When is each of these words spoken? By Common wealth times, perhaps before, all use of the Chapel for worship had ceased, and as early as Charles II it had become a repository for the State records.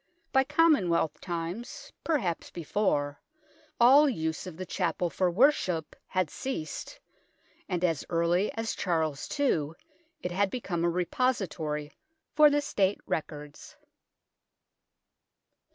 By 0.33 0.43
Common 0.45 0.89
wealth 0.89 1.21
times, 1.21 1.93
perhaps 2.03 2.49
before, 2.49 3.21
all 3.79 4.09
use 4.09 4.47
of 4.47 4.57
the 4.57 4.65
Chapel 4.65 5.11
for 5.11 5.29
worship 5.29 5.95
had 6.07 6.31
ceased, 6.31 6.99
and 7.69 7.83
as 7.85 8.03
early 8.09 8.51
as 8.53 8.73
Charles 8.73 9.29
II 9.39 9.73
it 10.23 10.31
had 10.31 10.49
become 10.49 10.83
a 10.83 10.89
repository 10.89 11.91
for 12.33 12.49
the 12.49 12.61
State 12.61 12.99
records. 13.05 13.75